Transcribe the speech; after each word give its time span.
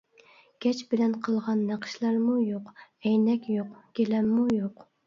گەج 0.65 0.79
بىلەن 0.93 1.13
قىلغان 1.27 1.61
نەقىشلەرمۇ 1.73 2.39
يوق، 2.47 2.75
ئەينەك 2.83 3.49
يوق، 3.61 3.79
گىلەممۇ 4.03 4.53
يوق. 4.61 4.89